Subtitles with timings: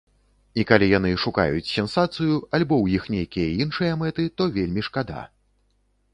[0.61, 5.21] І калі яны шукаюць сенсацыю, альбо ў іх нейкія іншыя мэты, то вельмі шкада.